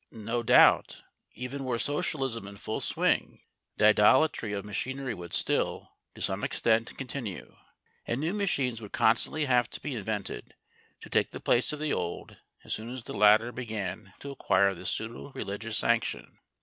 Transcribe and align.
No 0.09 0.41
doubt, 0.41 1.03
even 1.35 1.63
were 1.63 1.77
Socialism 1.77 2.47
in 2.47 2.57
full 2.57 2.79
swing, 2.81 3.43
the 3.77 3.85
idolatry 3.85 4.51
of 4.51 4.65
machinery 4.65 5.13
would 5.13 5.31
still, 5.31 5.91
to 6.15 6.21
some 6.23 6.43
extent, 6.43 6.97
continue, 6.97 7.55
and 8.07 8.19
new 8.19 8.33
machines 8.33 8.81
would 8.81 8.93
constantly 8.93 9.45
have 9.45 9.69
to 9.69 9.79
be 9.79 9.93
invented 9.93 10.55
to 11.01 11.09
take 11.11 11.29
the 11.29 11.39
place 11.39 11.71
of 11.71 11.77
the 11.77 11.93
old 11.93 12.37
as 12.63 12.73
soon 12.73 12.89
as 12.89 13.03
the 13.03 13.13
latter 13.13 13.51
began 13.51 14.15
to 14.21 14.31
acquire 14.31 14.73
this 14.73 14.89
pseudo 14.89 15.33
religious 15.35 15.77
sanction. 15.77 16.39